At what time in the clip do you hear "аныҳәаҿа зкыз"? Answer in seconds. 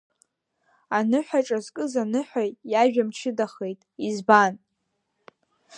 0.97-1.93